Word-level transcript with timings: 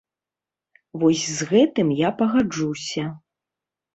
Вось 1.01 1.25
з 1.41 1.47
гэтым 1.51 1.91
я 1.99 2.09
пагаджуся. 2.21 3.03